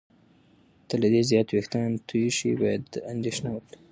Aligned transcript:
که 0.87 0.95
له 1.01 1.07
دې 1.13 1.21
زیات 1.29 1.47
وېښتان 1.49 1.89
تویې 2.07 2.29
شي، 2.37 2.51
باید 2.61 2.87
اندېښنه 3.13 3.49
وکړې. 3.53 3.77